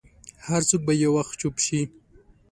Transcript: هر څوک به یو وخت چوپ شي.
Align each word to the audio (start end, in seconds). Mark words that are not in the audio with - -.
هر 0.47 0.61
څوک 0.69 0.81
به 0.87 0.93
یو 1.03 1.11
وخت 1.17 1.33
چوپ 1.41 1.55
شي. 1.65 1.79